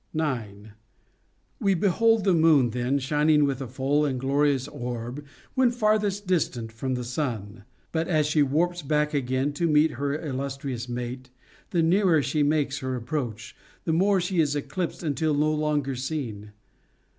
9. 0.15 0.71
We 1.59 1.75
behold 1.75 2.23
the 2.23 2.33
moon 2.33 2.71
then 2.71 2.97
shining 2.97 3.45
with 3.45 3.61
a 3.61 3.67
full 3.67 4.03
and 4.03 4.19
glorious 4.19 4.67
orb, 4.67 5.23
when 5.53 5.69
farthest 5.69 6.25
distant 6.25 6.71
from 6.71 6.95
the 6.95 7.03
sun; 7.03 7.65
but, 7.91 8.07
as 8.07 8.25
she 8.25 8.41
warps 8.41 8.81
back 8.81 9.13
again 9.13 9.53
to 9.53 9.69
meet 9.69 9.91
her 10.01 10.19
illustrious 10.19 10.89
mate, 10.89 11.29
the 11.69 11.83
nearer 11.83 12.23
she 12.23 12.41
makes 12.41 12.79
her 12.79 12.95
approach, 12.95 13.55
the 13.83 13.93
more 13.93 14.19
she 14.19 14.39
is 14.39 14.55
eclipsed 14.55 15.03
until 15.03 15.35
no 15.35 15.53
longer 15.53 15.95
seen. 15.95 16.49